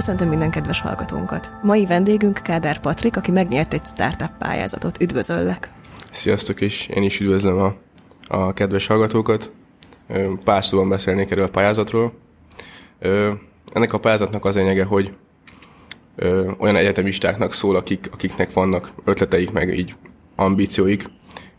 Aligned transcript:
Köszöntöm 0.00 0.28
minden 0.28 0.50
kedves 0.50 0.80
hallgatónkat. 0.80 1.50
Mai 1.62 1.86
vendégünk 1.86 2.40
Kádár 2.42 2.80
Patrik, 2.80 3.16
aki 3.16 3.30
megnyert 3.30 3.72
egy 3.72 3.84
startup 3.84 4.30
pályázatot. 4.38 5.00
Üdvözöllek! 5.00 5.70
Sziasztok, 6.12 6.60
és 6.60 6.86
én 6.86 7.02
is 7.02 7.20
üdvözlöm 7.20 7.58
a, 7.58 7.74
a 8.28 8.52
kedves 8.52 8.86
hallgatókat. 8.86 9.50
Pár 10.44 10.64
szóban 10.64 10.88
beszélnék 10.88 11.30
erről 11.30 11.44
a 11.44 11.48
pályázatról. 11.48 12.12
Ennek 13.72 13.92
a 13.92 13.98
pályázatnak 13.98 14.44
az 14.44 14.54
lényege, 14.54 14.84
hogy 14.84 15.12
olyan 16.58 16.76
egyetemistáknak 16.76 17.52
szól, 17.52 17.76
akik, 17.76 18.08
akiknek 18.12 18.52
vannak 18.52 18.92
ötleteik, 19.04 19.50
meg 19.50 19.78
így 19.78 19.96
ambícióik, 20.36 21.04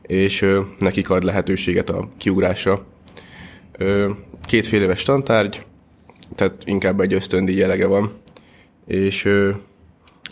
és 0.02 0.48
nekik 0.80 1.10
ad 1.10 1.24
lehetőséget 1.24 1.90
a 1.90 2.10
kiugrásra. 2.18 2.86
Kétfél 4.46 4.82
éves 4.82 5.04
tantárgy, 5.04 5.66
tehát 6.36 6.54
inkább 6.66 7.00
egy 7.00 7.14
ösztöndi 7.14 7.58
jelege 7.58 7.88
van, 7.88 8.20
és 8.92 9.30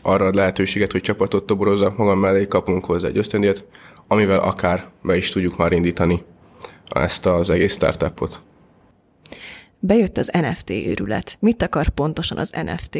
arra 0.01 0.25
ad 0.25 0.35
lehetőséget, 0.35 0.91
hogy 0.91 1.01
csapatot 1.01 1.45
toborozzak 1.45 1.97
magam 1.97 2.19
mellé, 2.19 2.47
kapunk 2.47 2.85
hozzá 2.85 3.07
egy 3.07 3.17
ösztöndíjat, 3.17 3.65
amivel 4.07 4.39
akár 4.39 4.87
be 5.01 5.17
is 5.17 5.29
tudjuk 5.29 5.57
már 5.57 5.71
indítani 5.71 6.23
ezt 6.89 7.25
az 7.25 7.49
egész 7.49 7.73
startupot. 7.73 8.41
Bejött 9.79 10.17
az 10.17 10.31
NFT 10.33 10.69
őrület. 10.69 11.37
Mit 11.39 11.63
akar 11.63 11.89
pontosan 11.89 12.37
az 12.37 12.53
NFT? 12.65 12.97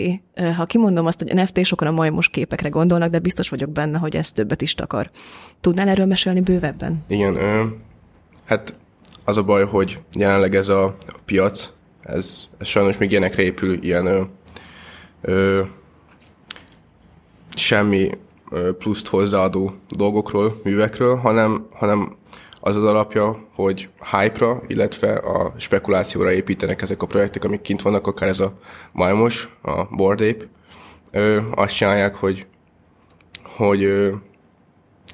Ha 0.56 0.66
kimondom 0.66 1.06
azt, 1.06 1.22
hogy 1.24 1.34
NFT, 1.34 1.66
sokan 1.66 1.88
a 1.88 1.92
majmos 1.92 2.30
képekre 2.30 2.70
gondolnak, 2.70 3.10
de 3.10 3.20
biztos 3.20 3.50
vagyok 3.50 3.70
benne, 3.70 3.98
hogy 3.98 4.16
ez 4.16 4.32
többet 4.32 4.62
is 4.62 4.76
takar. 4.76 5.10
Tudnál 5.62 5.88
erről 5.88 6.06
mesélni 6.06 6.42
bővebben? 6.42 7.04
Igen, 7.08 7.36
ö, 7.36 7.64
hát 8.46 8.76
az 9.24 9.38
a 9.38 9.44
baj, 9.44 9.66
hogy 9.66 10.00
jelenleg 10.18 10.56
ez 10.56 10.68
a 10.68 10.98
piac, 11.26 11.70
ez, 12.04 12.38
ez 12.58 12.68
sajnos 12.68 12.98
még 12.98 13.12
ilyenekre 13.12 13.44
épül, 13.44 13.84
ilyen 13.84 14.30
ö, 15.22 15.32
ö, 15.32 15.64
semmi 17.56 18.10
pluszt 18.78 19.08
hozzáadó 19.08 19.74
dolgokról, 19.90 20.60
művekről, 20.64 21.16
hanem, 21.16 21.68
hanem 21.72 22.18
az 22.60 22.76
az 22.76 22.84
alapja, 22.84 23.48
hogy 23.56 23.90
hype-ra, 24.12 24.62
illetve 24.68 25.14
a 25.14 25.54
spekulációra 25.58 26.32
építenek 26.32 26.82
ezek 26.82 27.02
a 27.02 27.08
projektek, 27.08 27.44
amik 27.44 27.62
kint 27.62 27.82
vannak, 27.82 28.08
akár 28.08 28.30
ez 28.30 28.40
a 28.40 28.54
Majmos, 28.92 29.50
a 29.62 29.96
Board 29.96 30.22
Ape. 30.22 30.46
Ö, 31.12 31.42
azt 31.56 31.76
csinálják, 31.76 32.16
hogy, 32.16 32.46
hogy 33.44 33.84
ö, 33.84 34.14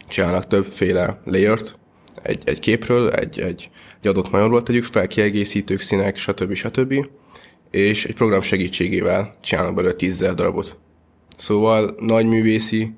csinálnak 0.08 0.48
többféle 0.48 1.20
layert 1.26 1.78
egy, 2.22 2.42
egy 2.46 2.60
képről, 2.60 3.12
egy, 3.12 3.40
egy, 3.40 3.70
egy 4.02 4.08
adott 4.08 4.32
majorról 4.32 4.64
tegyük 4.64 4.84
fel, 4.84 5.08
kiegészítők, 5.08 5.82
színek, 5.82 6.18
stb. 6.18 6.54
stb. 6.54 7.08
És 7.76 8.06
egy 8.06 8.16
program 8.16 8.42
segítségével 8.42 9.36
csinálnak 9.42 9.74
belőle 9.74 9.94
10 9.94 10.18
darabot. 10.18 10.78
Szóval 11.38 11.96
nagy 12.00 12.26
művészi 12.26 12.94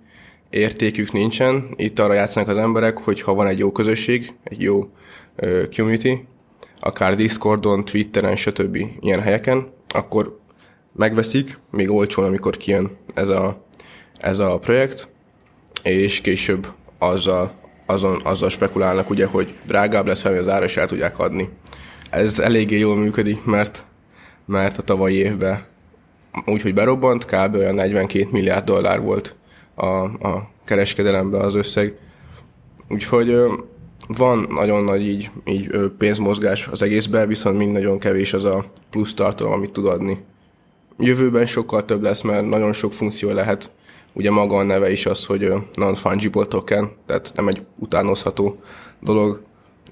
értékük 0.49 1.11
nincsen. 1.11 1.67
Itt 1.75 1.99
arra 1.99 2.13
játszanak 2.13 2.49
az 2.49 2.57
emberek, 2.57 2.97
hogy 2.97 3.21
ha 3.21 3.33
van 3.33 3.47
egy 3.47 3.57
jó 3.57 3.71
közösség, 3.71 4.33
egy 4.43 4.61
jó 4.61 4.89
uh, 5.37 5.69
community, 5.75 6.13
akár 6.79 7.15
Discordon, 7.15 7.85
Twitteren, 7.85 8.35
stb. 8.35 8.75
ilyen 8.99 9.19
helyeken, 9.19 9.67
akkor 9.89 10.39
megveszik, 10.93 11.59
még 11.71 11.91
olcsón, 11.91 12.25
amikor 12.25 12.57
kijön 12.57 12.97
ez 13.13 13.29
a, 13.29 13.65
ez 14.17 14.39
a 14.39 14.59
projekt, 14.59 15.09
és 15.83 16.21
később 16.21 16.67
azzal, 16.97 17.53
azon, 17.85 18.21
azzal 18.23 18.49
spekulálnak, 18.49 19.09
ugye, 19.09 19.25
hogy 19.25 19.55
drágább 19.65 20.07
lesz 20.07 20.21
felmi 20.21 20.37
az 20.37 20.47
ára, 20.47 20.65
és 20.65 20.77
el 20.77 20.87
tudják 20.87 21.19
adni. 21.19 21.49
Ez 22.09 22.39
eléggé 22.39 22.77
jól 22.79 22.97
működik, 22.97 23.45
mert, 23.45 23.85
mert 24.47 24.77
a 24.77 24.81
tavalyi 24.81 25.15
évben 25.15 25.65
úgyhogy 26.45 26.73
berobbant, 26.73 27.25
kb. 27.25 27.55
olyan 27.55 27.75
42 27.75 28.27
milliárd 28.31 28.65
dollár 28.65 29.01
volt 29.01 29.35
a, 29.75 29.85
a 30.03 30.49
kereskedelemben 30.65 31.41
az 31.41 31.55
összeg. 31.55 31.97
Úgyhogy 32.89 33.37
van 34.07 34.45
nagyon 34.49 34.83
nagy 34.83 35.07
így, 35.07 35.29
így 35.45 35.71
pénzmozgás 35.97 36.67
az 36.67 36.81
egészben, 36.81 37.27
viszont 37.27 37.57
mind 37.57 37.71
nagyon 37.71 37.99
kevés 37.99 38.33
az 38.33 38.43
a 38.43 38.65
plusz 38.89 39.13
tartalom, 39.13 39.53
amit 39.53 39.71
tud 39.71 39.85
adni. 39.85 40.23
Jövőben 40.99 41.45
sokkal 41.45 41.85
több 41.85 42.01
lesz, 42.01 42.21
mert 42.21 42.49
nagyon 42.49 42.73
sok 42.73 42.93
funkció 42.93 43.31
lehet. 43.31 43.71
Ugye 44.13 44.31
maga 44.31 44.57
a 44.57 44.63
neve 44.63 44.91
is 44.91 45.05
az, 45.05 45.25
hogy 45.25 45.53
non-fungible 45.73 46.45
token, 46.45 46.91
tehát 47.05 47.31
nem 47.35 47.47
egy 47.47 47.65
utánozható 47.75 48.61
dolog. 48.99 49.41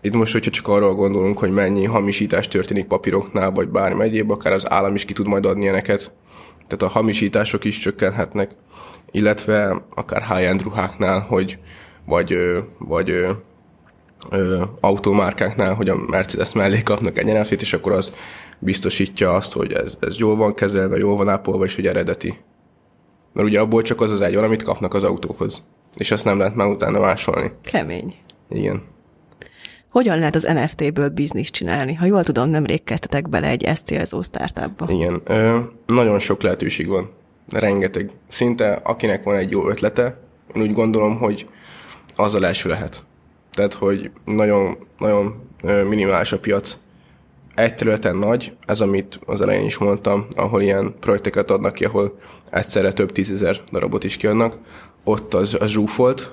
Itt 0.05 0.13
most, 0.13 0.31
hogyha 0.31 0.51
csak 0.51 0.67
arról 0.67 0.95
gondolunk, 0.95 1.37
hogy 1.37 1.51
mennyi 1.51 1.85
hamisítás 1.85 2.47
történik 2.47 2.85
papíroknál, 2.85 3.51
vagy 3.51 3.69
bármi 3.69 4.03
egyéb, 4.03 4.31
akár 4.31 4.53
az 4.53 4.71
állam 4.71 4.95
is 4.95 5.05
ki 5.05 5.13
tud 5.13 5.27
majd 5.27 5.45
adni 5.45 5.61
ilyeneket. 5.61 6.11
Tehát 6.67 6.93
a 6.93 6.97
hamisítások 6.97 7.63
is 7.63 7.77
csökkenhetnek 7.77 8.55
illetve 9.15 9.81
akár 9.95 10.21
high-end 10.21 10.61
ruháknál, 10.61 11.19
hogy 11.19 11.57
vagy, 12.05 12.37
vagy 12.77 13.09
ö, 13.09 13.31
ö, 14.29 14.63
automárkáknál, 14.79 15.73
hogy 15.73 15.89
a 15.89 15.95
Mercedes 15.95 16.53
mellé 16.53 16.81
kapnak 16.81 17.17
egy 17.17 17.25
nft 17.25 17.61
és 17.61 17.73
akkor 17.73 17.91
az 17.91 18.13
biztosítja 18.59 19.33
azt, 19.33 19.53
hogy 19.53 19.71
ez, 19.71 19.97
ez 19.99 20.17
jól 20.17 20.35
van 20.35 20.53
kezelve, 20.53 20.97
jól 20.97 21.17
van 21.17 21.29
ápolva, 21.29 21.65
és 21.65 21.75
hogy 21.75 21.87
eredeti. 21.87 22.37
Mert 23.33 23.47
ugye 23.47 23.59
abból 23.59 23.81
csak 23.81 24.01
az 24.01 24.11
az 24.11 24.21
egy 24.21 24.35
van, 24.35 24.43
amit 24.43 24.63
kapnak 24.63 24.93
az 24.93 25.03
autókhoz. 25.03 25.63
És 25.97 26.11
azt 26.11 26.25
nem 26.25 26.37
lehet 26.37 26.55
már 26.55 26.67
utána 26.67 26.99
másolni. 26.99 27.51
Kemény. 27.63 28.15
Igen. 28.49 28.83
Hogyan 29.95 30.19
lehet 30.19 30.35
az 30.35 30.43
NFT-ből 30.43 31.09
bizniszt 31.09 31.53
csinálni? 31.53 31.93
Ha 31.93 32.05
jól 32.05 32.23
tudom, 32.23 32.49
nemrég 32.49 32.83
kezdtetek 32.83 33.29
bele 33.29 33.47
egy 33.47 33.63
ezt 33.63 33.85
célzó 33.85 34.21
startupba. 34.21 34.91
Igen. 34.91 35.21
Ö, 35.25 35.59
nagyon 35.85 36.19
sok 36.19 36.41
lehetőség 36.41 36.87
van 36.87 37.09
rengeteg. 37.49 38.09
Szinte 38.27 38.79
akinek 38.83 39.23
van 39.23 39.35
egy 39.35 39.51
jó 39.51 39.69
ötlete, 39.69 40.17
én 40.55 40.61
úgy 40.61 40.73
gondolom, 40.73 41.17
hogy 41.17 41.47
azzal 42.15 42.45
első 42.45 42.69
lehet. 42.69 43.03
Tehát, 43.53 43.73
hogy 43.73 44.11
nagyon, 44.25 44.77
nagyon 44.97 45.49
minimális 45.63 46.31
a 46.31 46.39
piac. 46.39 46.77
Egy 47.53 47.75
területen 47.75 48.15
nagy, 48.15 48.55
ez 48.65 48.81
amit 48.81 49.19
az 49.25 49.41
elején 49.41 49.65
is 49.65 49.77
mondtam, 49.77 50.27
ahol 50.35 50.61
ilyen 50.61 50.93
projekteket 50.99 51.51
adnak 51.51 51.73
ki, 51.73 51.85
ahol 51.85 52.17
egyszerre 52.49 52.91
több 52.91 53.11
tízezer 53.11 53.61
darabot 53.71 54.03
is 54.03 54.17
kiadnak, 54.17 54.57
ott 55.03 55.33
az, 55.33 55.57
az 55.59 55.69
zsúfolt, 55.69 56.31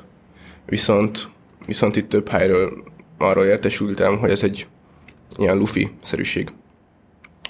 viszont, 0.67 1.29
viszont 1.67 1.97
itt 1.97 2.09
több 2.09 2.29
helyről 2.29 2.91
arról 3.23 3.45
értesültem, 3.45 4.19
hogy 4.19 4.31
ez 4.31 4.43
egy 4.43 4.67
ilyen 5.37 5.57
lufi-szerűség. 5.57 6.49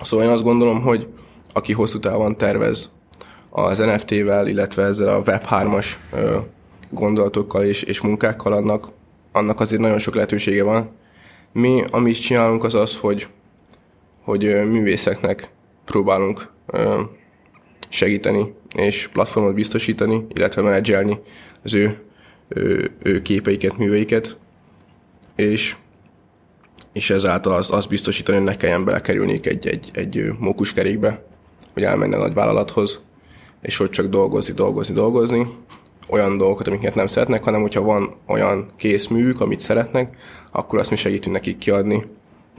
Szóval 0.02 0.26
én 0.26 0.32
azt 0.32 0.42
gondolom, 0.42 0.80
hogy 0.80 1.06
aki 1.52 1.72
hosszú 1.72 1.98
távon 1.98 2.36
tervez 2.36 2.90
az 3.50 3.78
NFT-vel, 3.78 4.46
illetve 4.46 4.82
ezzel 4.82 5.08
a 5.08 5.22
Web3-as 5.22 5.86
gondolatokkal 6.90 7.64
és, 7.64 7.82
és 7.82 8.00
munkákkal 8.00 8.52
annak, 8.52 8.88
annak 9.32 9.60
azért 9.60 9.80
nagyon 9.80 9.98
sok 9.98 10.14
lehetősége 10.14 10.62
van. 10.62 10.90
Mi, 11.52 11.84
amit 11.90 12.20
csinálunk, 12.20 12.64
az 12.64 12.74
az, 12.74 12.96
hogy, 12.96 13.26
hogy 14.22 14.42
művészeknek 14.44 15.50
próbálunk 15.84 16.52
segíteni 17.88 18.54
és 18.74 19.08
platformot 19.12 19.54
biztosítani, 19.54 20.26
illetve 20.28 20.62
menedzselni 20.62 21.18
az 21.62 21.74
ő, 21.74 22.02
ő, 22.48 22.90
ő 23.02 23.22
képeiket, 23.22 23.78
műveiket, 23.78 24.36
és, 25.36 25.76
és 26.92 27.10
ezáltal 27.10 27.52
azt 27.52 27.70
az 27.70 27.86
biztosítani, 27.86 28.36
hogy 28.36 28.46
ne 28.46 28.56
kelljen 28.56 28.84
belekerülniük 28.84 29.46
egy, 29.46 29.66
egy, 29.66 29.90
egy 29.92 30.32
mókuskerékbe, 30.38 31.24
hogy 31.72 31.82
elmenjen 31.82 32.20
a 32.20 32.22
nagy 32.22 32.34
vállalathoz, 32.34 33.00
és 33.62 33.76
hogy 33.76 33.90
csak 33.90 34.06
dolgozni, 34.06 34.54
dolgozni, 34.54 34.94
dolgozni, 34.94 35.46
olyan 36.08 36.36
dolgokat, 36.38 36.66
amiket 36.66 36.94
nem 36.94 37.06
szeretnek, 37.06 37.44
hanem 37.44 37.60
hogyha 37.60 37.82
van 37.82 38.14
olyan 38.26 38.70
kész 38.76 39.06
művük, 39.06 39.40
amit 39.40 39.60
szeretnek, 39.60 40.16
akkor 40.52 40.78
azt 40.78 40.90
mi 40.90 40.96
segítünk 40.96 41.34
nekik 41.34 41.58
kiadni. 41.58 42.04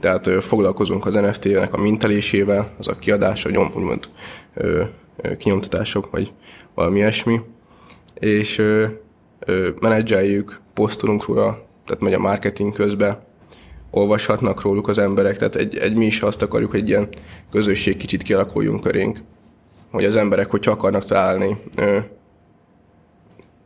Tehát 0.00 0.26
ö, 0.26 0.40
foglalkozunk 0.40 1.06
az 1.06 1.14
NFT-nek 1.14 1.74
a 1.74 1.80
mintelésével, 1.80 2.74
az 2.78 2.88
a 2.88 2.98
kiadása, 2.98 3.50
nyom, 3.50 3.70
úgymond 3.74 4.08
ö, 4.54 4.82
ö, 5.16 5.36
kinyomtatások, 5.36 6.10
vagy 6.10 6.32
valami 6.74 6.98
ilyesmi. 6.98 7.40
És 8.14 8.58
ö, 8.58 8.86
ö, 9.38 9.68
menedzseljük, 9.80 10.60
posztolunk 10.74 11.26
róla, 11.26 11.66
tehát 11.86 12.02
megy 12.02 12.12
a 12.12 12.18
marketing 12.18 12.72
közben, 12.72 13.22
olvashatnak 13.90 14.62
róluk 14.62 14.88
az 14.88 14.98
emberek, 14.98 15.36
tehát 15.36 15.56
egy, 15.56 15.76
egy 15.76 15.96
mi 15.96 16.06
is 16.06 16.20
azt 16.20 16.42
akarjuk, 16.42 16.70
hogy 16.70 16.80
egy 16.80 16.88
ilyen 16.88 17.08
közösség 17.50 17.96
kicsit 17.96 18.22
kialakuljon 18.22 18.80
körénk 18.80 19.18
hogy 19.94 20.04
az 20.04 20.16
emberek, 20.16 20.50
hogyha 20.50 20.70
akarnak 20.70 21.04
találni 21.04 21.56
ö, 21.76 21.98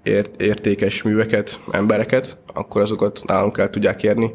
ért, 0.03 0.43
értékes 0.43 1.03
műveket, 1.03 1.61
embereket, 1.71 2.39
akkor 2.55 2.83
azokat 2.83 3.23
nálunk 3.27 3.59
el 3.59 3.71
tudják 3.71 4.03
érni, 4.03 4.35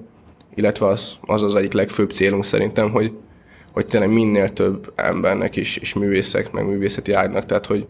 illetve 0.56 0.88
az 0.88 1.18
az, 1.22 1.42
az 1.42 1.56
egyik 1.56 1.74
legfőbb 1.74 2.12
célunk 2.12 2.46
szerintem, 2.46 2.92
hogy, 2.92 3.12
hogy 3.74 3.86
tényleg 3.86 4.10
minél 4.10 4.50
több 4.50 4.94
embernek 4.96 5.56
is, 5.56 5.78
és 5.78 5.94
művészek, 5.94 6.52
meg 6.52 6.66
művészeti 6.66 7.12
ágnak, 7.12 7.46
tehát 7.46 7.66
hogy 7.66 7.88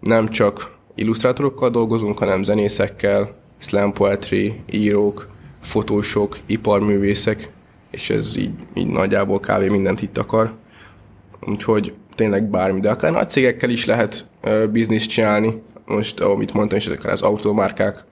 nem 0.00 0.28
csak 0.28 0.76
illusztrátorokkal 0.94 1.70
dolgozunk, 1.70 2.18
hanem 2.18 2.42
zenészekkel, 2.42 3.34
slam 3.62 3.92
poetry, 3.92 4.60
írók, 4.70 5.28
fotósok, 5.60 6.38
iparművészek, 6.46 7.50
és 7.90 8.10
ez 8.10 8.36
így, 8.36 8.52
így 8.74 8.86
nagyjából 8.86 9.40
kávé 9.40 9.68
mindent 9.68 10.02
itt 10.02 10.18
akar. 10.18 10.54
Úgyhogy 11.46 11.94
tényleg 12.14 12.44
bármi, 12.44 12.80
de 12.80 12.90
akár 12.90 13.12
nagy 13.12 13.30
cégekkel 13.30 13.70
is 13.70 13.84
lehet 13.84 14.26
uh, 14.44 14.66
bizniszt 14.66 15.08
csinálni. 15.08 15.62
Most, 15.86 16.20
amit 16.20 16.52
mondtam 16.52 16.78
is, 16.78 16.86
akár 16.86 17.12
az 17.12 17.22
autómárkák, 17.22 18.04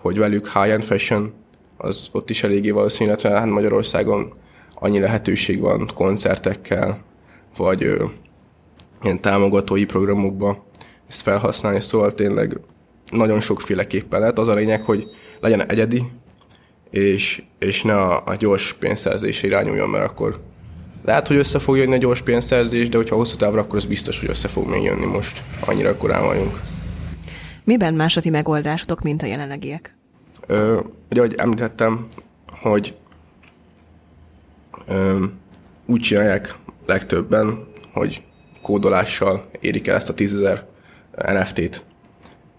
hogy 0.00 0.18
velük 0.18 0.48
high-end 0.48 0.82
fashion, 0.82 1.32
az 1.76 2.08
ott 2.12 2.30
is 2.30 2.42
eléggé 2.42 2.70
valószínű, 2.70 3.08
illetve 3.08 3.30
hát 3.30 3.46
Magyarországon 3.46 4.32
annyi 4.74 4.98
lehetőség 4.98 5.60
van 5.60 5.88
koncertekkel, 5.94 7.04
vagy 7.56 7.82
ö, 7.82 8.04
ilyen 9.02 9.20
támogatói 9.20 9.84
programokba 9.84 10.64
ezt 11.08 11.22
felhasználni, 11.22 11.80
szóval 11.80 12.14
tényleg 12.14 12.60
nagyon 13.10 13.40
sokféleképpen 13.40 14.20
lehet. 14.20 14.38
Az 14.38 14.48
a 14.48 14.54
lényeg, 14.54 14.84
hogy 14.84 15.06
legyen 15.40 15.68
egyedi, 15.68 16.02
és, 16.90 17.42
és 17.58 17.82
ne 17.82 17.94
a, 17.94 18.22
a 18.26 18.34
gyors 18.34 18.72
pénzszerzésre 18.72 19.46
irányuljon, 19.46 19.88
mert 19.88 20.04
akkor 20.04 20.40
lehet, 21.04 21.26
hogy 21.26 21.36
össze 21.36 21.58
fog 21.58 21.76
jönni 21.76 21.94
a 21.94 21.98
gyors 21.98 22.22
pénzszerzés, 22.22 22.88
de 22.88 22.96
hogyha 22.96 23.16
hosszú 23.16 23.36
távra, 23.36 23.60
akkor 23.60 23.76
az 23.76 23.84
biztos, 23.84 24.20
hogy 24.20 24.28
össze 24.28 24.48
fog 24.48 24.68
még 24.68 24.82
jönni 24.82 25.06
most. 25.06 25.42
Annyira 25.60 25.96
korán 25.96 26.24
vagyunk. 26.24 26.60
Miben 27.64 27.94
más 27.94 28.16
a 28.16 28.20
ti 28.20 28.30
megoldásotok, 28.30 29.02
mint 29.02 29.22
a 29.22 29.26
jelenlegiek? 29.26 29.96
Ö, 30.46 30.80
ugye, 31.10 31.20
ahogy 31.20 31.34
említettem, 31.36 32.06
hogy 32.60 32.94
ö, 34.86 35.24
úgy 35.86 36.00
csinálják 36.00 36.54
legtöbben, 36.86 37.68
hogy 37.92 38.22
kódolással 38.62 39.50
érik 39.60 39.86
el 39.86 39.96
ezt 39.96 40.08
a 40.08 40.14
10.000 40.14 40.60
NFT-t. 41.16 41.84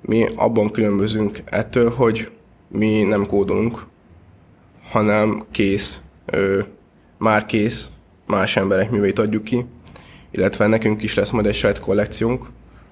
Mi 0.01 0.27
abban 0.35 0.69
különbözünk 0.69 1.39
ettől, 1.45 1.89
hogy 1.89 2.31
mi 2.67 3.01
nem 3.01 3.25
kódolunk, 3.25 3.85
hanem 4.89 5.45
kész, 5.51 6.01
ö, 6.25 6.61
már 7.17 7.45
kész, 7.45 7.89
más 8.27 8.55
emberek 8.55 8.91
művét 8.91 9.19
adjuk 9.19 9.43
ki, 9.43 9.65
illetve 10.31 10.67
nekünk 10.67 11.03
is 11.03 11.15
lesz 11.15 11.29
majd 11.29 11.45
egy 11.45 11.55
saját 11.55 11.79
kollekciónk, 11.79 12.45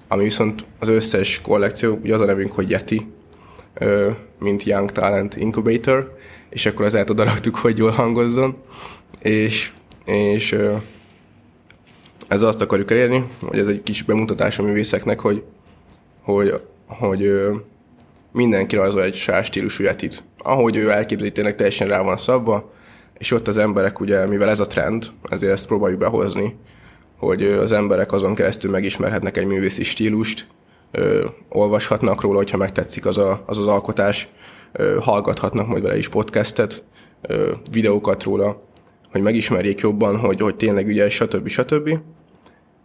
ami 0.08 0.22
viszont 0.22 0.64
az 0.78 0.88
összes 0.88 1.40
kollekció, 1.40 1.98
ugye 2.02 2.14
az 2.14 2.20
a 2.20 2.24
nevünk, 2.24 2.52
hogy 2.52 2.70
Yeti, 2.70 3.06
ö, 3.74 4.10
mint 4.38 4.64
Young 4.64 4.92
Talent 4.92 5.36
Incubator, 5.36 6.18
és 6.48 6.66
akkor 6.66 6.84
az 6.84 6.94
oda 6.94 7.24
raktuk, 7.24 7.56
hogy 7.56 7.78
jól 7.78 7.90
hangozzon, 7.90 8.56
és, 9.18 9.72
és 10.04 10.52
ö, 10.52 10.76
ez 12.28 12.42
azt 12.42 12.60
akarjuk 12.60 12.90
elérni, 12.90 13.24
hogy 13.40 13.58
ez 13.58 13.68
egy 13.68 13.82
kis 13.82 14.02
bemutatás 14.02 14.58
a 14.58 14.62
művészeknek, 14.62 15.20
hogy, 15.20 15.44
hogy, 16.22 16.60
hogy 16.98 17.22
ö, 17.22 17.54
mindenki 18.32 18.76
rajzol 18.76 19.02
egy 19.02 19.14
saját 19.14 19.44
stílusú 19.44 19.82
jetit. 19.82 20.24
Ahogy 20.38 20.76
ő 20.76 20.90
elképzeli, 20.90 21.32
tényleg 21.32 21.54
teljesen 21.54 21.88
rá 21.88 22.02
van 22.02 22.16
szabva, 22.16 22.72
és 23.18 23.30
ott 23.30 23.48
az 23.48 23.58
emberek 23.58 24.00
ugye, 24.00 24.26
mivel 24.26 24.48
ez 24.48 24.60
a 24.60 24.66
trend, 24.66 25.06
ezért 25.28 25.52
ezt 25.52 25.66
próbáljuk 25.66 25.98
behozni, 25.98 26.56
hogy 27.16 27.42
az 27.42 27.72
emberek 27.72 28.12
azon 28.12 28.34
keresztül 28.34 28.70
megismerhetnek 28.70 29.36
egy 29.36 29.46
művészi 29.46 29.82
stílust, 29.82 30.46
ö, 30.90 31.26
olvashatnak 31.48 32.20
róla, 32.20 32.36
hogyha 32.36 32.56
megtetszik 32.56 33.06
az 33.06 33.18
a, 33.18 33.42
az, 33.46 33.58
az 33.58 33.66
alkotás, 33.66 34.28
ö, 34.72 34.96
hallgathatnak 35.00 35.66
majd 35.66 35.82
vele 35.82 35.96
is 35.96 36.08
podcastet, 36.08 36.84
ö, 37.22 37.52
videókat 37.70 38.22
róla, 38.22 38.62
hogy 39.10 39.20
megismerjék 39.20 39.80
jobban, 39.80 40.16
hogy, 40.16 40.40
hogy 40.40 40.56
tényleg 40.56 40.88
ügyes, 40.88 41.14
stb. 41.14 41.48
stb. 41.48 41.98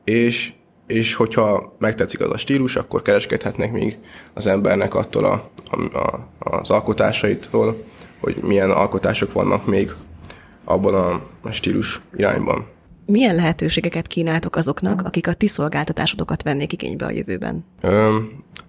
És, 0.03 0.53
és 0.87 1.13
hogyha 1.13 1.75
megtetszik 1.79 2.19
az 2.21 2.31
a 2.31 2.37
stílus, 2.37 2.75
akkor 2.75 3.01
kereskedhetnek 3.01 3.71
még 3.71 3.97
az 4.33 4.47
embernek 4.47 4.95
attól 4.95 5.25
a, 5.25 5.49
a, 5.71 5.97
a, 5.97 6.29
az 6.39 6.69
alkotásaitól, 6.69 7.83
hogy 8.19 8.37
milyen 8.41 8.71
alkotások 8.71 9.33
vannak 9.33 9.65
még 9.65 9.91
abban 10.63 10.93
a, 10.93 11.21
a 11.41 11.51
stílus 11.51 12.01
irányban. 12.15 12.65
Milyen 13.05 13.35
lehetőségeket 13.35 14.07
kínáltok 14.07 14.55
azoknak, 14.55 15.01
akik 15.05 15.27
a 15.27 15.33
ti 15.33 15.47
szolgáltatásodokat 15.47 16.43
vennék 16.43 16.73
igénybe 16.73 17.05
a 17.05 17.11
jövőben? 17.11 17.65
Ö, 17.81 18.17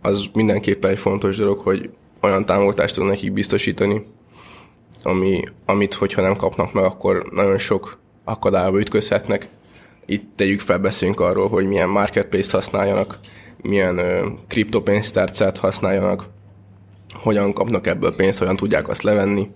az 0.03 0.25
mindenképpen 0.33 0.91
egy 0.91 0.99
fontos 0.99 1.37
dolog, 1.37 1.59
hogy 1.59 1.91
olyan 2.21 2.45
támogatást 2.45 2.95
tudnak 2.95 3.13
nekik 3.13 3.33
biztosítani, 3.33 4.07
ami, 5.03 5.45
amit, 5.65 5.95
hogyha 5.95 6.23
nem 6.23 6.35
kapnak 6.37 6.73
meg, 6.73 6.85
akkor 6.85 7.29
nagyon 7.33 7.59
sok 7.59 7.99
akadályba 8.25 8.79
ütközhetnek. 8.79 9.49
Itt 10.07 10.31
tegyük 10.37 10.61
fel, 10.61 10.79
beszélünk 10.79 11.21
arról, 11.21 11.49
hogy 11.49 11.67
milyen 11.67 11.89
marketplace 11.89 12.57
használjanak, 12.57 13.19
milyen 13.63 13.99
ö, 13.99 14.27
kriptopénztárcát 14.49 15.59
használjanak, 15.59 16.27
hogyan 17.15 17.53
kapnak 17.53 17.87
ebből 17.87 18.15
pénzt, 18.15 18.39
hogyan 18.39 18.57
tudják 18.57 18.89
azt 18.89 19.03
levenni, 19.03 19.51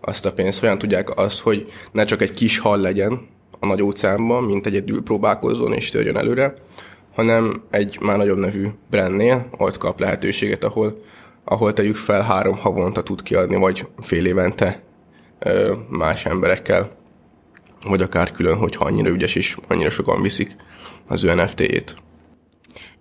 azt 0.00 0.26
a 0.26 0.32
pénzt, 0.32 0.60
hogyan 0.60 0.78
tudják 0.78 1.18
azt, 1.18 1.40
hogy 1.40 1.72
ne 1.92 2.04
csak 2.04 2.22
egy 2.22 2.32
kis 2.32 2.58
hal 2.58 2.78
legyen 2.78 3.28
a 3.60 3.66
nagy 3.66 3.82
óceánban, 3.82 4.44
mint 4.44 4.66
egyedül 4.66 5.02
próbálkozzon 5.02 5.72
és 5.72 5.90
törjön 5.90 6.16
előre, 6.16 6.54
hanem 7.14 7.62
egy 7.70 7.98
már 8.00 8.16
nagyobb 8.16 8.38
nevű 8.38 8.68
brandnél 8.90 9.48
ott 9.56 9.78
kap 9.78 10.00
lehetőséget, 10.00 10.64
ahol, 10.64 11.02
ahol 11.44 11.72
tegyük 11.72 11.96
fel 11.96 12.22
három 12.22 12.56
havonta 12.56 13.02
tud 13.02 13.22
kiadni, 13.22 13.56
vagy 13.56 13.86
fél 13.98 14.26
évente 14.26 14.82
más 15.88 16.26
emberekkel, 16.26 16.90
vagy 17.84 18.02
akár 18.02 18.30
külön, 18.30 18.56
hogyha 18.56 18.84
annyira 18.84 19.08
ügyes 19.08 19.34
és 19.34 19.56
annyira 19.68 19.90
sokan 19.90 20.22
viszik 20.22 20.56
az 21.08 21.24
ő 21.24 21.34
NFT-jét. 21.34 21.94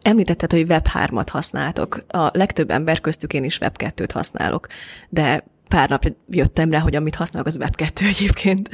Említetted, 0.02 0.52
hogy 0.52 0.66
Web3-at 0.70 1.28
használtok. 1.32 2.04
A 2.08 2.30
legtöbb 2.34 2.72
ember 2.72 3.02
köztük 3.02 3.34
én 3.34 3.44
is 3.44 3.60
Web2-t 3.62 4.10
használok, 4.14 4.68
de 5.10 5.44
pár 5.70 5.90
nap 5.90 6.04
jöttem 6.30 6.72
rá, 6.72 6.80
hogy 6.80 6.96
amit 6.96 7.16
használok, 7.16 7.48
az 7.48 7.58
Web2 7.62 8.08
egyébként. 8.08 8.70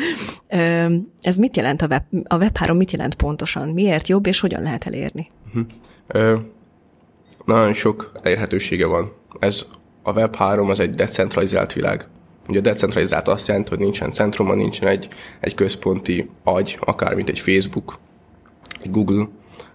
Ez 1.21 1.37
mit 1.37 1.57
jelent 1.57 1.81
a 1.81 1.87
Web, 1.87 2.03
a 2.27 2.37
Web3 2.37 2.77
mit 2.77 2.91
jelent 2.91 3.15
pontosan? 3.15 3.69
Miért 3.69 4.07
jobb, 4.07 4.25
és 4.25 4.39
hogyan 4.39 4.61
lehet 4.61 4.85
elérni? 4.85 5.27
Uh-huh. 5.47 5.65
Ö, 6.07 6.37
nagyon 7.45 7.73
sok 7.73 8.11
elérhetősége 8.21 8.85
van. 8.85 9.13
Ez 9.39 9.65
a 10.03 10.13
Web3 10.13 10.69
az 10.69 10.79
egy 10.79 10.89
decentralizált 10.89 11.73
világ. 11.73 12.07
Ugye 12.47 12.59
decentralizált 12.59 13.27
azt 13.27 13.47
jelenti, 13.47 13.69
hogy 13.69 13.79
nincsen 13.79 14.11
centruma, 14.11 14.53
nincsen 14.53 14.87
egy, 14.87 15.07
egy 15.39 15.53
központi 15.53 16.29
agy, 16.43 16.77
akár 16.81 17.15
mint 17.15 17.29
egy 17.29 17.39
Facebook, 17.39 17.97
egy 18.83 18.91
Google, 18.91 19.27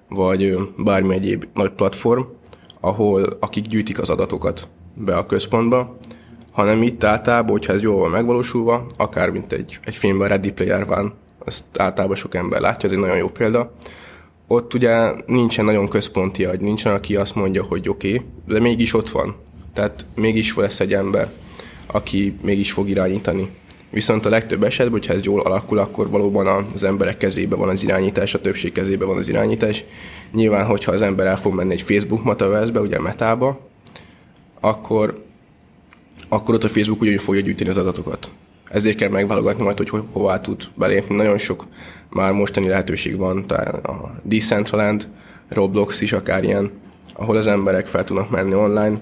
vagy 0.08 0.58
bármi 0.76 1.14
egyéb 1.14 1.44
nagy 1.54 1.70
platform, 1.70 2.22
ahol 2.80 3.36
akik 3.40 3.66
gyűjtik 3.66 4.00
az 4.00 4.10
adatokat 4.10 4.68
be 4.94 5.16
a 5.16 5.26
központba, 5.26 5.96
hanem 6.52 6.82
itt 6.82 7.04
általában, 7.04 7.50
hogyha 7.50 7.72
ez 7.72 7.82
jól 7.82 7.98
van 7.98 8.10
megvalósulva, 8.10 8.86
akár 8.96 9.30
mint 9.30 9.52
egy, 9.52 9.78
egy 9.84 9.96
filmben 9.96 10.28
Ready 10.28 10.52
Player 10.52 10.86
van, 10.86 11.14
azt 11.44 11.64
általában 11.76 12.16
sok 12.16 12.34
ember 12.34 12.60
látja, 12.60 12.88
ez 12.88 12.94
egy 12.94 13.00
nagyon 13.00 13.16
jó 13.16 13.28
példa. 13.28 13.72
Ott 14.46 14.74
ugye 14.74 15.12
nincsen 15.26 15.64
nagyon 15.64 15.88
központi 15.88 16.44
agy, 16.44 16.60
nincsen, 16.60 16.94
aki 16.94 17.16
azt 17.16 17.34
mondja, 17.34 17.62
hogy 17.62 17.88
oké, 17.88 18.14
okay, 18.14 18.26
de 18.46 18.60
mégis 18.60 18.94
ott 18.94 19.10
van. 19.10 19.34
Tehát 19.72 20.04
mégis 20.14 20.56
lesz 20.56 20.80
egy 20.80 20.94
ember, 20.94 21.30
aki 21.86 22.34
mégis 22.42 22.72
fog 22.72 22.88
irányítani. 22.88 23.50
Viszont 23.90 24.26
a 24.26 24.28
legtöbb 24.28 24.64
esetben, 24.64 24.98
hogyha 24.98 25.14
ez 25.14 25.24
jól 25.24 25.40
alakul, 25.40 25.78
akkor 25.78 26.10
valóban 26.10 26.66
az 26.74 26.84
emberek 26.84 27.16
kezébe 27.16 27.56
van 27.56 27.68
az 27.68 27.82
irányítás, 27.84 28.34
a 28.34 28.40
többség 28.40 28.72
kezébe 28.72 29.04
van 29.04 29.18
az 29.18 29.28
irányítás. 29.28 29.84
Nyilván, 30.32 30.66
hogyha 30.66 30.92
az 30.92 31.02
ember 31.02 31.26
el 31.26 31.36
fog 31.36 31.54
menni 31.54 31.72
egy 31.72 31.82
Facebook 31.82 32.24
metaverse 32.24 32.80
ugye 32.80 33.00
metába, 33.00 33.68
akkor, 34.60 35.24
akkor 36.28 36.54
ott 36.54 36.64
a 36.64 36.68
Facebook 36.68 37.00
ugyanúgy 37.00 37.20
fogja 37.20 37.40
gyűjteni 37.40 37.70
az 37.70 37.76
adatokat. 37.76 38.30
Ezért 38.70 38.96
kell 38.96 39.08
megválogatni 39.08 39.62
majd, 39.62 39.78
hogy 39.78 39.88
ho- 39.88 40.06
hová 40.12 40.40
tud 40.40 40.62
belépni. 40.74 41.16
Nagyon 41.16 41.38
sok 41.38 41.66
már 42.08 42.32
mostani 42.32 42.68
lehetőség 42.68 43.16
van, 43.16 43.46
tehát 43.46 43.86
a 43.86 44.14
Decentraland, 44.22 45.08
Roblox 45.48 46.00
is 46.00 46.12
akár 46.12 46.44
ilyen, 46.44 46.70
ahol 47.14 47.36
az 47.36 47.46
emberek 47.46 47.86
fel 47.86 48.04
tudnak 48.04 48.30
menni 48.30 48.54
online, 48.54 49.00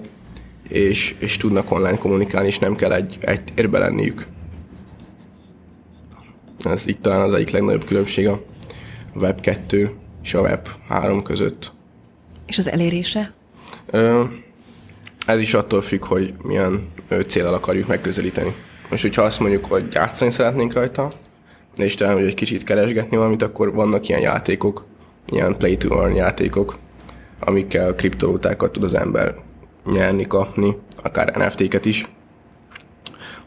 és, 0.69 1.15
és 1.19 1.37
tudnak 1.37 1.71
online 1.71 1.97
kommunikálni, 1.97 2.47
és 2.47 2.59
nem 2.59 2.75
kell 2.75 2.91
egy, 2.91 3.17
egy 3.19 3.43
térbe 3.43 3.79
lenniük. 3.79 4.25
Ez 6.63 6.87
itt 6.87 7.01
talán 7.01 7.21
az 7.21 7.33
egyik 7.33 7.49
legnagyobb 7.49 7.85
különbség 7.85 8.27
a 8.27 8.41
Web 9.15 9.41
2 9.41 9.91
és 10.23 10.33
a 10.33 10.41
Web 10.41 10.67
3 10.87 11.23
között. 11.23 11.73
És 12.47 12.57
az 12.57 12.69
elérése? 12.69 13.33
Ez 15.25 15.39
is 15.39 15.53
attól 15.53 15.81
függ, 15.81 16.05
hogy 16.05 16.33
milyen 16.43 16.87
célral 17.27 17.53
akarjuk 17.53 17.87
megközelíteni. 17.87 18.55
Most, 18.89 19.01
hogyha 19.01 19.21
azt 19.21 19.39
mondjuk, 19.39 19.65
hogy 19.65 19.87
játszani 19.93 20.31
szeretnénk 20.31 20.73
rajta, 20.73 21.11
és 21.77 21.95
talán, 21.95 22.13
hogy 22.13 22.25
egy 22.25 22.33
kicsit 22.33 22.63
keresgetni 22.63 23.17
valamit, 23.17 23.41
akkor 23.41 23.73
vannak 23.73 24.07
ilyen 24.07 24.21
játékok, 24.21 24.85
ilyen 25.29 25.57
play 25.57 25.77
to 25.77 25.99
earn 25.99 26.13
játékok, 26.13 26.77
amikkel 27.39 27.95
kriptolótákat 27.95 28.71
tud 28.71 28.83
az 28.83 28.93
ember 28.93 29.35
nyerni, 29.85 30.27
kapni, 30.27 30.77
akár 31.03 31.35
NFT-ket 31.35 31.85
is. 31.85 32.05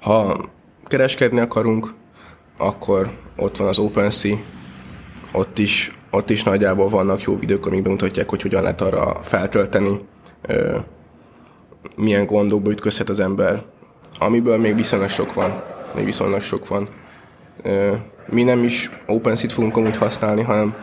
Ha 0.01 0.45
kereskedni 0.85 1.41
akarunk, 1.41 1.95
akkor 2.59 3.11
ott 3.37 3.57
van 3.57 3.69
az 3.69 3.79
OpenSea, 3.79 4.37
ott 5.33 5.59
is, 5.59 5.99
ott 6.11 6.31
is 6.31 6.43
nagyjából 6.43 6.89
vannak 6.89 7.23
jó 7.23 7.39
videók, 7.39 7.67
amik 7.67 7.83
bemutatják, 7.83 8.31
hogy 8.31 8.43
hogyan 8.43 8.63
lehet 8.63 8.81
arra 8.81 9.15
feltölteni, 9.23 10.01
milyen 11.97 12.27
gondokba 12.27 12.71
ütközhet 12.71 13.09
az 13.09 13.21
ember, 13.21 13.63
amiből 14.19 14.59
még 14.59 14.75
viszonylag 14.75 15.09
sok 15.09 15.35
van. 15.35 15.63
Még 15.95 16.05
viszonylag 16.05 16.43
sok 16.43 16.69
van. 16.69 16.89
Mi 18.27 18.43
nem 18.43 18.65
is 18.65 18.91
OpenSea-t 19.07 19.53
fogunk 19.53 19.77
amúgy 19.77 19.97
használni, 19.97 20.43
hanem 20.43 20.75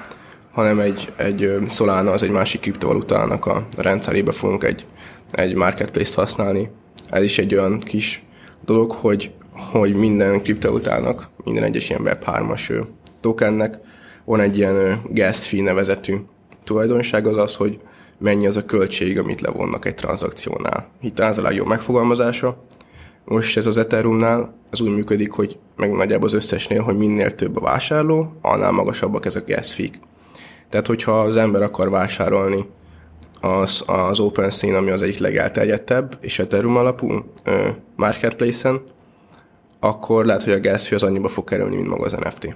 hanem 0.51 0.79
egy, 0.79 1.11
egy 1.15 1.57
Solana, 1.69 2.11
az 2.11 2.23
egy 2.23 2.31
másik 2.31 2.61
kriptovalutának 2.61 3.45
a 3.45 3.67
rendszerébe 3.77 4.31
fogunk 4.31 4.63
egy, 4.63 4.85
egy 5.31 5.55
marketplace-t 5.55 6.13
használni. 6.13 6.69
Ez 7.09 7.23
is 7.23 7.37
egy 7.37 7.55
olyan 7.55 7.79
kis 7.79 8.23
dolog, 8.65 8.91
hogy, 8.91 9.31
hogy 9.51 9.95
minden 9.95 10.41
kriptovalutának, 10.41 11.29
minden 11.43 11.63
egyes 11.63 11.89
ilyen 11.89 12.01
Web3-as 12.05 12.85
tokennek 13.21 13.79
van 14.25 14.39
egy 14.39 14.57
ilyen 14.57 15.01
gas 15.09 15.47
fee 15.47 15.63
nevezetű 15.63 16.15
tulajdonság, 16.63 17.27
az 17.27 17.37
az, 17.37 17.55
hogy 17.55 17.79
mennyi 18.17 18.47
az 18.47 18.57
a 18.57 18.65
költség, 18.65 19.19
amit 19.19 19.41
levonnak 19.41 19.85
egy 19.85 19.95
tranzakciónál. 19.95 20.87
Itt 21.01 21.19
ez 21.19 21.37
a 21.37 21.41
legjobb 21.41 21.67
megfogalmazása. 21.67 22.63
Most 23.25 23.57
ez 23.57 23.65
az 23.65 23.77
Ethereumnál 23.77 24.53
az 24.71 24.81
úgy 24.81 24.91
működik, 24.91 25.31
hogy 25.31 25.57
meg 25.75 25.91
nagyjából 25.91 26.27
az 26.27 26.33
összesnél, 26.33 26.81
hogy 26.81 26.97
minél 26.97 27.35
több 27.35 27.57
a 27.57 27.61
vásárló, 27.61 28.33
annál 28.41 28.71
magasabbak 28.71 29.25
ezek 29.25 29.43
a 29.47 29.51
gas 29.51 29.73
fee 29.73 29.89
Tehát, 30.69 30.87
hogyha 30.87 31.19
az 31.19 31.37
ember 31.37 31.61
akar 31.61 31.89
vásárolni 31.89 32.65
az, 33.41 33.83
az 33.87 34.19
OpenSea, 34.19 34.77
ami 34.77 34.91
az 34.91 35.01
egyik 35.01 35.17
legelterjedtebb, 35.17 36.17
és 36.21 36.39
Ethereum 36.39 36.77
alapú 36.77 37.31
ö, 37.43 37.69
marketplace-en, 37.95 38.81
akkor 39.79 40.25
lehet, 40.25 40.43
hogy 40.43 40.53
a 40.53 40.77
fee 40.77 40.95
az 40.95 41.03
annyiba 41.03 41.27
fog 41.27 41.43
kerülni, 41.43 41.75
mint 41.75 41.87
maga 41.87 42.03
az 42.03 42.13
NFT. 42.13 42.55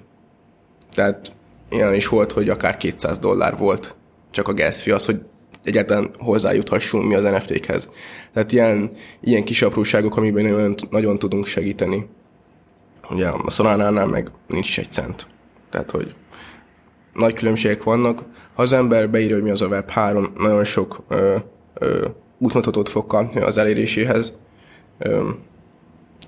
Tehát 0.92 1.32
ilyen 1.70 1.94
is 1.94 2.08
volt, 2.08 2.32
hogy 2.32 2.50
akár 2.50 2.78
200 2.78 3.20
dollár 3.20 3.58
volt 3.58 3.96
csak 4.32 4.48
a 4.48 4.72
fee, 4.72 4.96
az, 4.96 5.06
hogy 5.06 5.22
egyáltalán 5.64 6.10
hozzájuthassunk 6.18 7.08
mi 7.08 7.16
az 7.16 7.24
NFT-khez. 7.24 7.90
Tehát 8.34 8.52
ilyen, 8.52 8.92
ilyen 9.22 9.44
kis 9.44 9.62
apróságok, 9.62 10.18
amiben 10.18 10.44
nagyon, 10.44 10.76
nagyon 10.90 11.20
tudunk 11.20 11.46
segíteni. 11.46 12.08
Ugye 13.10 13.28
a 13.28 13.52
Solana-nál 13.52 14.06
meg 14.06 14.32
nincs 14.48 14.68
is 14.68 14.78
egy 14.78 14.92
cent. 14.92 15.28
Tehát, 15.70 15.92
hogy 15.92 16.16
nagy 17.16 17.34
különbségek 17.34 17.84
vannak. 17.84 18.24
Ha 18.54 18.62
az 18.62 18.74
ember 18.74 19.10
beírja, 19.10 19.36
hogy 19.36 19.44
mi 19.44 19.50
az 19.50 19.62
a 19.62 19.68
Web3, 19.68 20.28
nagyon 20.38 20.64
sok 20.64 21.04
ö, 21.08 21.36
ö, 21.74 22.08
útmutatót 22.38 22.90
fog 22.90 23.08
kapni 23.08 23.42
az 23.42 23.58
eléréséhez. 23.58 24.34
Ö, 24.98 25.30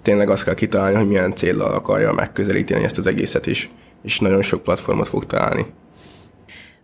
tényleg 0.01 0.29
azt 0.29 0.43
kell 0.43 0.53
kitalálni, 0.53 0.97
hogy 0.97 1.07
milyen 1.07 1.35
célral 1.35 1.73
akarja 1.73 2.13
megközelíteni 2.13 2.83
ezt 2.83 2.97
az 2.97 3.07
egészet 3.07 3.45
is, 3.45 3.69
és 4.03 4.19
nagyon 4.19 4.41
sok 4.41 4.63
platformot 4.63 5.07
fog 5.07 5.25
találni. 5.25 5.65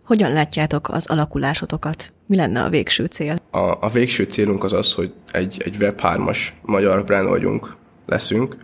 Hogyan 0.04 0.32
látjátok 0.32 0.88
az 0.88 1.06
alakulásotokat? 1.06 2.12
Mi 2.26 2.36
lenne 2.36 2.62
a 2.62 2.68
végső 2.68 3.04
cél? 3.04 3.40
A, 3.50 3.58
a 3.58 3.88
végső 3.92 4.24
célunk 4.24 4.64
az 4.64 4.72
az, 4.72 4.92
hogy 4.92 5.12
egy, 5.32 5.62
egy 5.64 5.76
Web3-as 5.80 6.38
magyar 6.62 7.04
brand 7.04 7.28
vagyunk, 7.28 7.76
leszünk, 8.06 8.56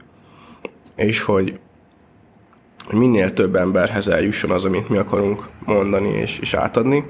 és 0.96 1.20
hogy, 1.20 1.58
hogy 2.90 2.98
minél 2.98 3.32
több 3.32 3.56
emberhez 3.56 4.08
eljusson 4.08 4.50
az, 4.50 4.64
amit 4.64 4.88
mi 4.88 4.96
akarunk 4.96 5.48
mondani 5.64 6.08
és, 6.08 6.38
és 6.38 6.54
átadni, 6.54 7.04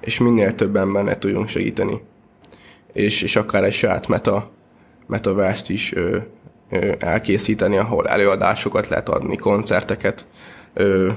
és 0.00 0.18
minél 0.18 0.54
több 0.54 0.76
embernek 0.76 1.18
tudjunk 1.18 1.48
segíteni. 1.48 2.00
És, 2.92 3.22
és 3.22 3.36
akár 3.36 3.64
egy 3.64 3.72
saját 3.72 4.08
meta, 4.08 4.50
metaverse 5.06 5.72
is 5.72 5.92
ö, 5.94 6.18
ö, 6.70 6.92
elkészíteni, 6.98 7.76
ahol 7.76 8.08
előadásokat 8.08 8.88
lehet 8.88 9.08
adni, 9.08 9.36
koncerteket, 9.36 10.26
ö, 10.74 11.10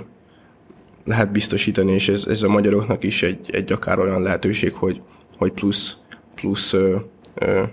lehet 1.06 1.32
biztosítani, 1.32 1.92
és 1.92 2.10
ez, 2.10 2.26
ez 2.26 2.42
a 2.42 2.50
magyaroknak 2.50 3.04
is 3.04 3.24
egy, 3.24 3.50
egy 3.52 3.72
akár 3.72 4.00
olyan 4.00 4.22
lehetőség, 4.22 4.74
hogy, 4.74 5.02
hogy 5.38 5.52
plusz, 5.52 5.98
plusz 6.36 6.74
ö, 6.74 6.96
ö, 7.36 7.64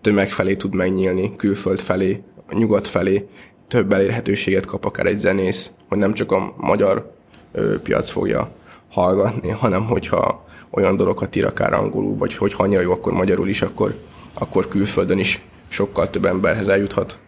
tömeg 0.00 0.30
felé 0.30 0.54
tud 0.54 0.74
megnyílni, 0.74 1.36
külföld 1.36 1.80
felé, 1.80 2.22
nyugat 2.52 2.86
felé, 2.86 3.28
több 3.72 3.92
elérhetőséget 3.92 4.66
kap 4.66 4.84
akár 4.84 5.06
egy 5.06 5.18
zenész, 5.18 5.70
hogy 5.88 5.98
nem 5.98 6.12
csak 6.12 6.32
a 6.32 6.54
magyar 6.56 7.14
ö, 7.52 7.80
piac 7.80 8.08
fogja 8.08 8.50
hallgatni, 8.90 9.48
hanem 9.64 9.86
hogyha 9.86 10.44
olyan 10.70 10.96
dolgokat 10.96 11.36
ír 11.36 11.44
akár 11.44 11.72
angolul, 11.72 12.16
vagy 12.16 12.34
hogy 12.34 12.54
annyira 12.56 12.80
jó, 12.80 12.92
akkor 12.92 13.12
magyarul 13.12 13.48
is, 13.48 13.62
akkor, 13.62 13.98
akkor 14.34 14.68
külföldön 14.68 15.18
is 15.18 15.44
sokkal 15.68 16.10
több 16.10 16.24
emberhez 16.24 16.68
eljuthat. 16.68 17.18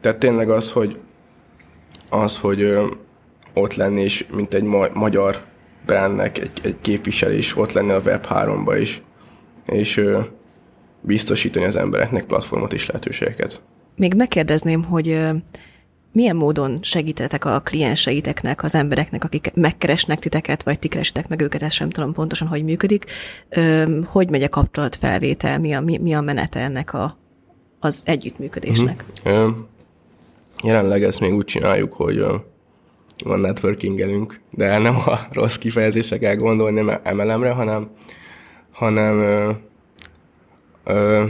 Tehát 0.00 0.18
tényleg 0.18 0.50
az, 0.50 0.72
hogy 0.72 0.98
az, 2.10 2.38
hogy 2.38 2.78
ott 3.54 3.74
lenni, 3.74 4.00
és 4.02 4.26
mint 4.34 4.54
egy 4.54 4.64
ma- 4.64 4.94
magyar 4.94 5.42
brandnek 5.86 6.38
egy, 6.38 6.60
egy 6.62 6.76
képviselés 6.80 7.56
ott 7.56 7.72
lenni 7.72 7.90
a 7.90 8.02
Web3-ba 8.02 8.76
is, 8.80 9.02
és 9.66 9.96
ö, 9.96 10.20
biztosítani 11.00 11.64
az 11.64 11.76
embereknek 11.76 12.24
platformot 12.24 12.72
és 12.72 12.86
lehetőségeket. 12.86 13.60
Még 13.96 14.14
megkérdezném, 14.14 14.84
hogy 14.84 15.08
ö, 15.08 15.30
milyen 16.12 16.36
módon 16.36 16.78
segítetek 16.82 17.44
a 17.44 17.60
klienseiteknek, 17.60 18.62
az 18.62 18.74
embereknek, 18.74 19.24
akik 19.24 19.50
megkeresnek 19.54 20.18
titeket, 20.18 20.62
vagy 20.62 20.78
ti 20.78 20.88
keresitek 20.88 21.28
meg 21.28 21.40
őket, 21.40 21.62
ezt 21.62 21.74
sem 21.74 21.90
tudom 21.90 22.12
pontosan, 22.12 22.48
hogy 22.48 22.64
működik. 22.64 23.04
Ö, 23.48 23.98
hogy 24.06 24.30
megy 24.30 24.42
a 24.42 24.48
kapcsolatfelvétel, 24.48 25.58
mi 25.58 25.72
a, 25.72 25.80
mi, 25.80 25.98
mi 25.98 26.14
a 26.14 26.20
menete 26.20 26.60
ennek 26.60 26.94
a, 26.94 27.18
az 27.80 28.02
együttműködésnek? 28.06 29.04
Uh-huh. 29.24 29.54
Jelenleg 30.62 31.02
ezt 31.02 31.20
még 31.20 31.34
úgy 31.34 31.44
csináljuk, 31.44 31.92
hogy 31.92 32.24
van 33.24 33.40
networkingelünk, 33.40 34.40
de 34.50 34.78
nem 34.78 34.96
a 34.96 35.18
rossz 35.32 35.56
kifejezésre 35.56 36.18
kell 36.18 36.34
gondolni, 36.34 36.80
nem 36.80 37.00
emelemre, 37.02 37.50
hanem, 37.50 37.88
hanem 38.70 39.20
ö, 39.20 39.50
ö, 40.84 41.24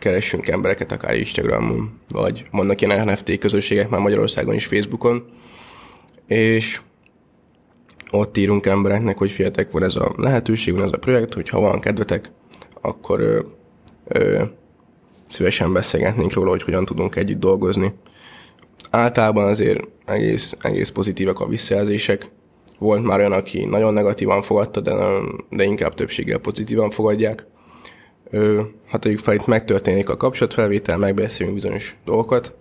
keressünk 0.00 0.48
embereket 0.48 0.92
akár 0.92 1.16
Instagramon, 1.16 2.00
vagy 2.08 2.46
vannak 2.50 2.80
ilyen 2.80 3.08
NFT 3.08 3.38
közösségek 3.38 3.88
már 3.88 4.00
Magyarországon 4.00 4.54
is 4.54 4.66
Facebookon, 4.66 5.24
és 6.26 6.80
ott 8.10 8.36
írunk 8.36 8.66
embereknek, 8.66 9.18
hogy 9.18 9.30
fiatek, 9.30 9.70
van 9.70 9.82
ez 9.82 9.96
a 9.96 10.14
lehetőség, 10.16 10.74
van 10.74 10.84
ez 10.84 10.92
a 10.92 10.98
projekt, 10.98 11.34
hogy 11.34 11.48
ha 11.48 11.60
van 11.60 11.80
kedvetek, 11.80 12.32
akkor 12.80 13.20
ö, 13.20 13.40
ö, 14.04 14.42
szívesen 15.26 15.72
beszélgetnénk 15.72 16.32
róla, 16.32 16.50
hogy 16.50 16.62
hogyan 16.62 16.84
tudunk 16.84 17.16
együtt 17.16 17.40
dolgozni 17.40 17.92
általában 18.90 19.48
azért 19.48 19.88
egész, 20.04 20.54
egész 20.60 20.88
pozitívak 20.88 21.40
a 21.40 21.46
visszajelzések. 21.46 22.30
Volt 22.78 23.02
már 23.02 23.18
olyan, 23.18 23.32
aki 23.32 23.64
nagyon 23.64 23.94
negatívan 23.94 24.42
fogadta, 24.42 24.80
de, 24.80 24.94
de 25.50 25.64
inkább 25.64 25.94
többséggel 25.94 26.38
pozitívan 26.38 26.90
fogadják. 26.90 27.46
Ha 28.88 28.98
tegyük 28.98 29.18
fel, 29.18 29.34
itt 29.34 29.46
megtörténik 29.46 30.08
a 30.08 30.16
kapcsolatfelvétel, 30.16 30.98
megbeszélünk 30.98 31.54
bizonyos 31.54 31.96
dolgokat, 32.04 32.54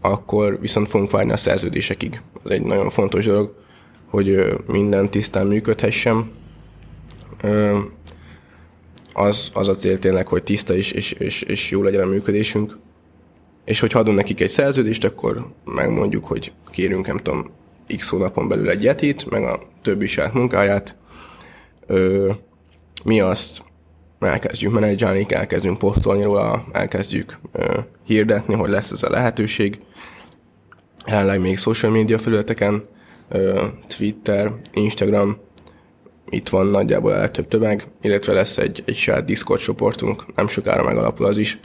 akkor 0.00 0.60
viszont 0.60 0.88
fogunk 0.88 1.10
várni 1.10 1.32
a 1.32 1.36
szerződésekig. 1.36 2.20
Ez 2.44 2.50
egy 2.50 2.62
nagyon 2.62 2.90
fontos 2.90 3.24
dolog, 3.24 3.54
hogy 4.06 4.56
minden 4.66 5.10
tisztán 5.10 5.46
működhessen. 5.46 6.30
Az, 9.12 9.50
az 9.52 9.68
a 9.68 9.76
cél 9.76 9.98
tényleg, 9.98 10.26
hogy 10.26 10.42
tiszta 10.42 10.74
is, 10.74 10.90
és, 10.90 11.12
és, 11.12 11.42
és 11.42 11.70
jó 11.70 11.82
legyen 11.82 12.02
a 12.02 12.06
működésünk 12.06 12.78
és 13.68 13.80
hogyha 13.80 13.98
adunk 13.98 14.16
nekik 14.16 14.40
egy 14.40 14.48
szerződést, 14.48 15.04
akkor 15.04 15.46
megmondjuk, 15.64 16.24
hogy 16.24 16.52
kérünk, 16.70 17.06
nem 17.06 17.16
tudom, 17.16 17.50
x 17.96 18.08
hónapon 18.08 18.48
belül 18.48 18.70
egy 18.70 18.82
yetit, 18.82 19.30
meg 19.30 19.42
a 19.42 19.60
többi 19.82 20.06
saját 20.06 20.34
munkáját. 20.34 20.96
Mi 23.04 23.20
azt 23.20 23.62
elkezdjük 24.20 24.72
menedzselni, 24.72 25.26
elkezdünk 25.28 25.78
posztolni 25.78 26.22
róla, 26.22 26.64
elkezdjük 26.72 27.38
ö, 27.52 27.78
hirdetni, 28.04 28.54
hogy 28.54 28.70
lesz 28.70 28.90
ez 28.90 29.02
a 29.02 29.10
lehetőség. 29.10 29.78
Jelenleg 31.06 31.40
még 31.40 31.58
social 31.58 31.92
media 31.92 32.18
felületeken, 32.18 32.84
ö, 33.28 33.66
Twitter, 33.96 34.52
Instagram, 34.72 35.36
itt 36.30 36.48
van 36.48 36.66
nagyjából 36.66 37.12
a 37.12 37.18
legtöbb 37.18 37.48
tömeg, 37.48 37.86
illetve 38.00 38.32
lesz 38.32 38.58
egy, 38.58 38.82
egy 38.86 38.96
saját 38.96 39.24
Discord 39.24 39.60
csoportunk, 39.60 40.34
nem 40.34 40.48
sokára 40.48 40.82
megalapul 40.82 41.26
az 41.26 41.38
is, 41.38 41.58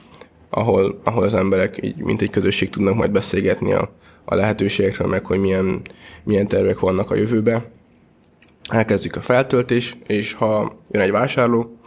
ahol, 0.49 0.99
ahol 1.03 1.23
az 1.23 1.33
emberek 1.33 1.83
így, 1.83 1.95
mint 1.95 2.21
egy 2.21 2.29
közösség 2.29 2.69
tudnak 2.69 2.95
majd 2.95 3.11
beszélgetni 3.11 3.73
a, 3.73 3.91
a 4.25 4.35
lehetőségekről, 4.35 5.07
meg 5.07 5.25
hogy 5.25 5.39
milyen, 5.39 5.81
milyen 6.23 6.47
tervek 6.47 6.79
vannak 6.79 7.11
a 7.11 7.15
jövőbe. 7.15 7.71
Elkezdjük 8.69 9.15
a 9.15 9.21
feltöltés, 9.21 9.97
és 10.07 10.33
ha 10.33 10.79
jön 10.91 11.01
egy 11.01 11.11
vásárló 11.11 11.77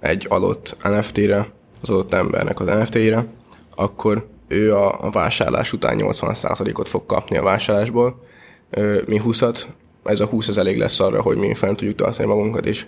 egy 0.00 0.26
adott 0.28 0.76
NFT-re, 0.82 1.46
az 1.82 1.90
adott 1.90 2.12
embernek 2.12 2.60
az 2.60 2.66
NFT-re, 2.66 3.26
akkor 3.74 4.26
ő 4.48 4.74
a, 4.74 5.10
vásárlás 5.12 5.72
után 5.72 5.96
80%-ot 5.98 6.88
fog 6.88 7.06
kapni 7.06 7.36
a 7.36 7.42
vásárlásból, 7.42 8.26
ö, 8.70 9.00
mi 9.06 9.20
20-at, 9.24 9.62
ez 10.04 10.20
a 10.20 10.26
20 10.26 10.48
az 10.48 10.58
elég 10.58 10.78
lesz 10.78 11.00
arra, 11.00 11.22
hogy 11.22 11.36
mi 11.36 11.54
fent 11.54 11.76
tudjuk 11.76 11.96
tartani 11.96 12.28
magunkat, 12.28 12.66
és 12.66 12.86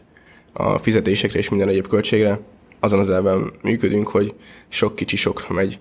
a 0.53 0.79
fizetésekre 0.79 1.39
és 1.39 1.49
minden 1.49 1.69
egyéb 1.69 1.87
költségre 1.87 2.41
azon 2.81 2.99
az 2.99 3.11
elven 3.11 3.51
működünk, 3.63 4.09
hogy 4.09 4.35
sok 4.69 4.97
kicsi 4.97 5.17
sokra 5.17 5.55
megy. 5.55 5.79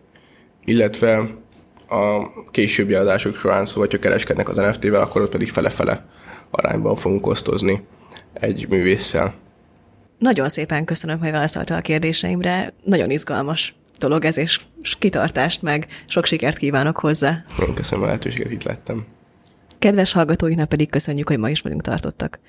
Illetve 0.66 1.30
a 1.90 2.28
későbbi 2.52 2.94
adások 2.94 3.36
során, 3.36 3.66
szóval, 3.66 3.84
hogyha 3.84 4.00
kereskednek 4.00 4.50
az 4.50 4.56
NFT-vel, 4.56 5.02
akkor 5.02 5.22
ott 5.22 5.30
pedig 5.30 5.50
fele-fele 5.50 6.06
arányban 6.50 6.96
fogunk 6.96 7.28
osztozni 7.28 7.84
egy 8.34 8.68
művésszel. 8.70 9.34
Nagyon 10.20 10.50
szépen 10.50 10.86
köszönöm, 10.86 11.20
hogy 11.20 11.32
válaszoltál 11.32 11.78
a 11.78 11.82
kérdéseimre. 11.82 12.74
Nagyon 12.84 13.10
izgalmas 13.10 13.76
dolog 14.00 14.26
ez, 14.26 14.38
és 14.38 14.60
kitartást 15.00 15.62
meg 15.62 15.88
sok 16.06 16.26
sikert 16.26 16.58
kívánok 16.58 16.98
hozzá. 16.98 17.44
Én 17.68 17.74
köszönöm 17.74 18.04
a 18.04 18.06
lehetőséget, 18.06 18.52
itt 18.52 18.64
lettem. 18.64 19.06
Kedves 19.80 20.12
hallgatóinak 20.12 20.70
pedig 20.70 20.90
köszönjük, 20.90 21.28
hogy 21.28 21.38
ma 21.38 21.50
is 21.50 21.62
velünk 21.62 21.82
tartottak. 21.82 22.40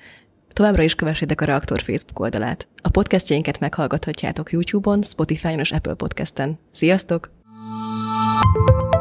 Továbbra 0.53 0.83
is 0.83 0.95
kövessétek 0.95 1.41
a 1.41 1.45
Reaktor 1.45 1.81
Facebook 1.81 2.19
oldalát. 2.19 2.67
A 2.81 2.89
podcastjainket 2.89 3.59
meghallgathatjátok 3.59 4.51
YouTube-on, 4.51 5.01
Spotify-on 5.01 5.59
és 5.59 5.71
Apple 5.71 5.93
Podcast-en. 5.93 6.59
Sziasztok! 6.71 7.31
thank 8.53 8.95
you 8.95 9.00